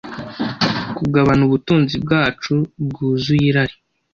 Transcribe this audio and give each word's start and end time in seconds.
kugabana 0.97 1.41
ubutunzi 1.47 1.95
bwacu 2.03 2.53
bwuzuye 2.87 3.43
irari 3.49 3.75